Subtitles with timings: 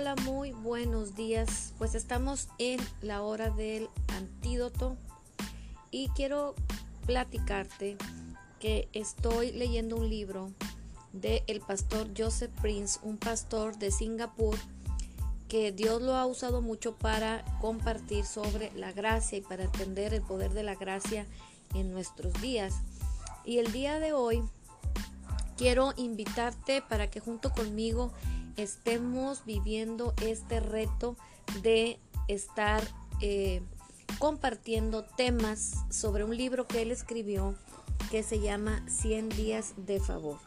[0.00, 1.74] Hola, muy buenos días.
[1.76, 4.96] Pues estamos en la hora del antídoto
[5.90, 6.54] y quiero
[7.04, 7.98] platicarte
[8.60, 10.52] que estoy leyendo un libro
[11.12, 14.56] de el pastor Joseph Prince, un pastor de Singapur
[15.50, 20.22] que Dios lo ha usado mucho para compartir sobre la gracia y para entender el
[20.22, 21.26] poder de la gracia
[21.74, 22.72] en nuestros días.
[23.44, 24.42] Y el día de hoy
[25.58, 28.14] quiero invitarte para que junto conmigo
[28.62, 31.16] estemos viviendo este reto
[31.62, 32.82] de estar
[33.20, 33.62] eh,
[34.18, 37.54] compartiendo temas sobre un libro que él escribió
[38.10, 40.38] que se llama 100 días de favor.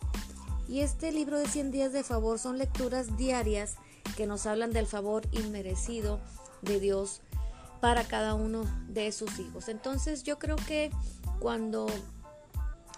[0.68, 3.76] Y este libro de 100 días de favor son lecturas diarias
[4.16, 6.20] que nos hablan del favor inmerecido
[6.62, 7.21] de Dios
[7.82, 9.68] para cada uno de sus hijos.
[9.68, 10.90] Entonces yo creo que
[11.40, 11.88] cuando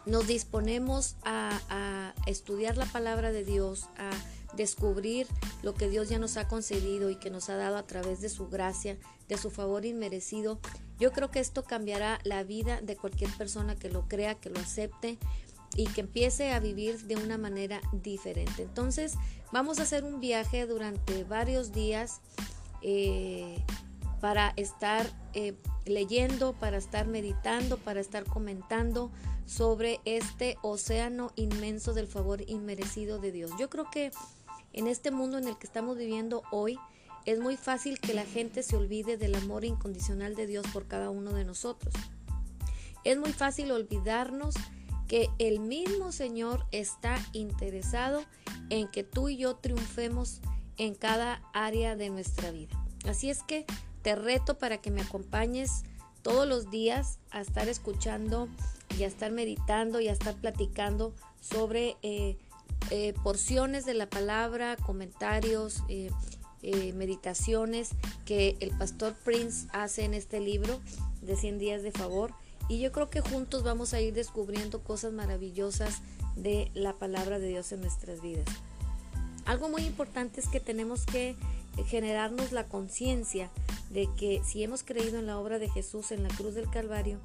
[0.05, 4.11] nos disponemos a, a estudiar la palabra de Dios, a
[4.55, 5.27] descubrir
[5.63, 8.29] lo que Dios ya nos ha concedido y que nos ha dado a través de
[8.29, 10.59] su gracia, de su favor inmerecido.
[10.99, 14.59] Yo creo que esto cambiará la vida de cualquier persona que lo crea, que lo
[14.59, 15.17] acepte
[15.75, 18.63] y que empiece a vivir de una manera diferente.
[18.63, 19.15] Entonces
[19.51, 22.21] vamos a hacer un viaje durante varios días
[22.81, 23.63] eh,
[24.21, 25.53] para estar eh,
[25.85, 29.11] leyendo, para estar meditando, para estar comentando
[29.45, 33.51] sobre este océano inmenso del favor inmerecido de Dios.
[33.59, 34.11] Yo creo que
[34.75, 36.77] en este mundo en el que estamos viviendo hoy,
[37.25, 41.09] es muy fácil que la gente se olvide del amor incondicional de Dios por cada
[41.09, 41.93] uno de nosotros.
[43.05, 44.53] Es muy fácil olvidarnos
[45.07, 48.23] que el mismo Señor está interesado
[48.69, 50.41] en que tú y yo triunfemos
[50.77, 52.77] en cada área de nuestra vida.
[53.07, 53.65] Así es que
[54.01, 55.83] te reto para que me acompañes
[56.21, 58.49] todos los días a estar escuchando
[58.97, 62.37] y a estar meditando y a estar platicando sobre eh,
[62.91, 66.11] eh, porciones de la palabra, comentarios, eh,
[66.61, 67.89] eh, meditaciones
[68.25, 70.79] que el pastor Prince hace en este libro
[71.21, 72.33] de 100 días de favor.
[72.67, 76.01] Y yo creo que juntos vamos a ir descubriendo cosas maravillosas
[76.35, 78.45] de la palabra de Dios en nuestras vidas.
[79.45, 81.35] Algo muy importante es que tenemos que
[81.87, 83.51] generarnos la conciencia
[83.89, 87.19] de que si hemos creído en la obra de Jesús en la cruz del Calvario,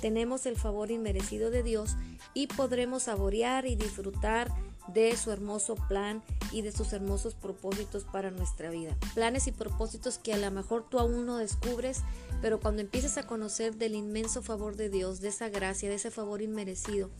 [0.00, 1.96] tenemos el favor inmerecido de Dios
[2.32, 4.52] y podremos saborear y disfrutar
[4.88, 6.22] de su hermoso plan
[6.52, 8.96] y de sus hermosos propósitos para nuestra vida.
[9.14, 12.02] Planes y propósitos que a lo mejor tú aún no descubres,
[12.42, 16.10] pero cuando empieces a conocer del inmenso favor de Dios, de esa gracia, de ese
[16.10, 17.10] favor inmerecido,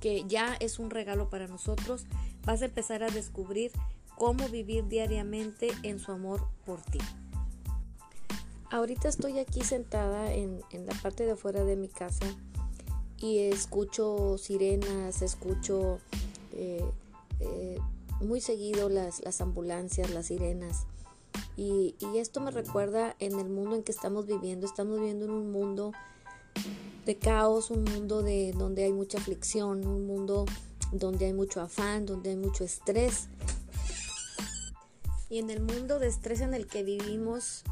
[0.00, 2.04] que ya es un regalo para nosotros,
[2.44, 3.72] vas a empezar a descubrir
[4.16, 6.98] cómo vivir diariamente en su amor por ti.
[8.70, 12.26] Ahorita estoy aquí sentada en, la parte de afuera de mi casa
[13.18, 15.98] y escucho sirenas, escucho
[16.52, 16.84] eh,
[17.40, 17.78] eh,
[18.20, 20.86] muy seguido las, las, ambulancias, las sirenas.
[21.56, 24.66] Y, esto me recuerda en el mundo en que estamos viviendo.
[24.66, 25.92] Estamos viviendo en un mundo
[27.04, 30.44] de caos, un mundo de donde hay mucha aflicción, un mundo
[30.92, 33.28] donde hay mucho afán, donde hay mucho estrés.
[35.28, 37.64] Y en el mundo de estrés en el que vivimos,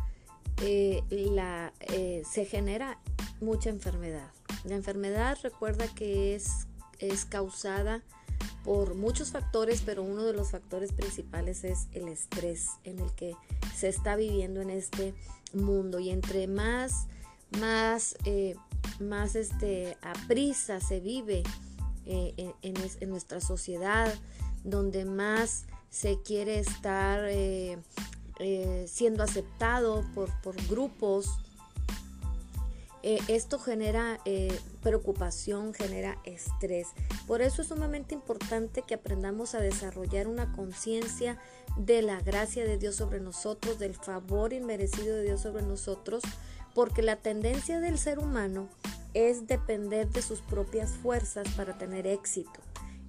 [0.62, 3.00] eh, la, eh, se genera
[3.40, 4.30] mucha enfermedad.
[4.64, 6.66] La enfermedad recuerda que es,
[6.98, 8.02] es causada
[8.64, 13.36] por muchos factores, pero uno de los factores principales es el estrés en el que
[13.74, 15.14] se está viviendo en este
[15.52, 15.98] mundo.
[15.98, 17.06] Y entre más,
[17.60, 18.56] más, eh,
[19.00, 21.42] más este, a prisa se vive
[22.06, 24.12] eh, en, nuestra sociedad,
[24.62, 27.78] donde más se quiere estar eh,
[28.86, 31.38] siendo aceptado por, por grupos,
[33.06, 36.88] eh, esto genera eh, preocupación, genera estrés.
[37.26, 41.38] Por eso es sumamente importante que aprendamos a desarrollar una conciencia
[41.76, 46.22] de la gracia de Dios sobre nosotros, del favor inmerecido de Dios sobre nosotros,
[46.74, 48.70] porque la tendencia del ser humano
[49.12, 52.58] es depender de sus propias fuerzas para tener éxito.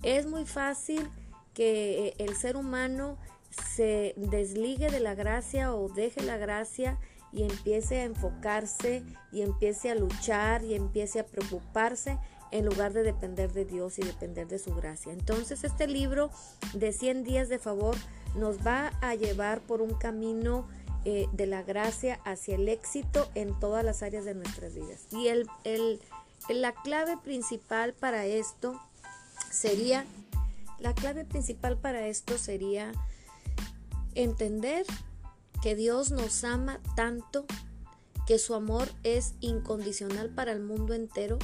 [0.03, 1.09] Es muy fácil
[1.53, 3.17] que eh, el ser humano
[3.49, 6.99] se desligue de la gracia o deje la gracia
[7.35, 12.17] y empiece a enfocarse y empiece a luchar y empiece a preocuparse
[12.51, 15.11] en lugar de depender de Dios y depender de su gracia.
[15.11, 16.31] Entonces este libro
[16.73, 17.95] de 100 días de favor
[18.35, 20.65] nos va a llevar por un camino
[21.03, 25.05] eh, de la gracia hacia el éxito en todas las áreas de nuestras vidas.
[25.11, 25.47] Y el,
[26.47, 28.79] la clave principal para esto
[29.51, 30.05] sería,
[30.79, 32.93] la clave principal para esto sería
[34.15, 34.85] entender
[35.65, 37.47] que Dios nos ama tanto,
[38.27, 41.39] que su amor es incondicional para el mundo entero,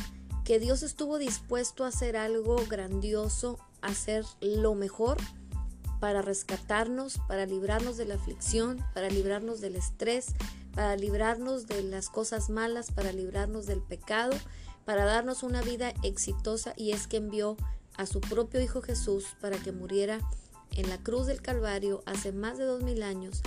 [0.45, 5.17] que Dios estuvo dispuesto a hacer algo grandioso, a hacer lo mejor
[5.99, 10.35] para rescatarnos, para librarnos de la aflicción, para librarnos del estrés,
[10.75, 14.37] para librarnos de las cosas malas, para librarnos del pecado,
[14.85, 16.75] para darnos una vida exitosa.
[16.77, 17.57] Y es que envió
[17.97, 20.19] a su propio Hijo Jesús para que muriera
[20.75, 23.41] en la cruz del Calvario hace más de dos mil años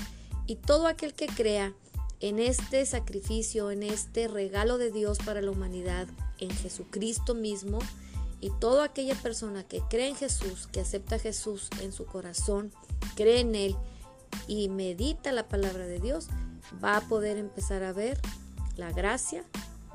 [0.47, 1.75] y todo aquel que crea
[2.21, 6.09] en este sacrificio, en este regalo de Dios para la humanidad,
[6.39, 7.79] en Jesucristo mismo,
[8.41, 12.73] y toda aquella persona que cree en Jesús, que acepta Jesús en su corazón,
[13.15, 13.77] cree en Él
[14.47, 16.29] y medita la palabra de Dios,
[16.83, 18.21] va a poder empezar a ver
[18.77, 19.45] la gracia,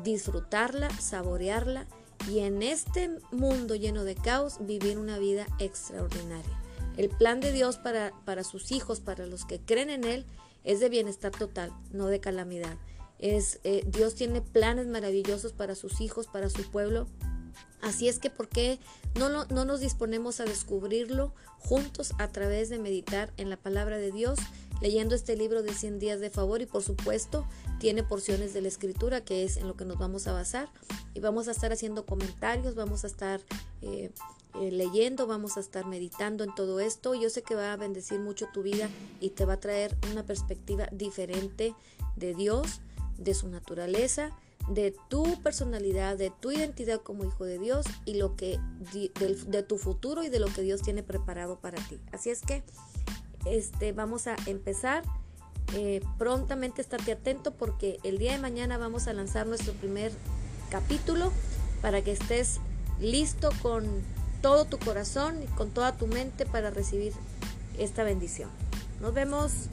[0.03, 1.87] disfrutarla, saborearla
[2.29, 6.59] y en este mundo lleno de caos vivir una vida extraordinaria.
[6.97, 10.25] El plan de Dios para, para sus hijos, para los que creen en Él,
[10.63, 12.77] es de bienestar total, no de calamidad.
[13.17, 17.07] Es, eh, Dios tiene planes maravillosos para sus hijos, para su pueblo.
[17.81, 18.79] Así es que, ¿por qué
[19.15, 24.11] no, no nos disponemos a descubrirlo juntos a través de meditar en la palabra de
[24.11, 24.39] Dios,
[24.81, 27.45] leyendo este libro de 100 días de favor y por supuesto
[27.79, 30.69] tiene porciones de la escritura que es en lo que nos vamos a basar
[31.13, 33.41] y vamos a estar haciendo comentarios, vamos a estar
[33.81, 34.11] eh,
[34.55, 37.13] eh, leyendo, vamos a estar meditando en todo esto.
[37.13, 38.89] Yo sé que va a bendecir mucho tu vida
[39.19, 41.75] y te va a traer una perspectiva diferente
[42.15, 42.81] de Dios,
[43.17, 44.31] de su naturaleza,
[44.69, 48.59] de tu personalidad, de tu identidad como hijo de Dios y lo que
[48.93, 51.99] de, tu futuro y de lo que Dios tiene preparado para ti.
[52.11, 52.63] Así es que
[53.45, 55.03] este vamos a empezar.
[55.75, 60.11] Eh, prontamente estate atento porque el día de mañana vamos a lanzar nuestro primer
[60.71, 61.31] capítulo
[61.81, 62.59] para que estés
[62.99, 63.85] listo con
[64.41, 67.13] todo tu corazón y con toda tu mente para recibir
[67.77, 68.49] esta bendición.
[68.99, 69.69] Nos vemos.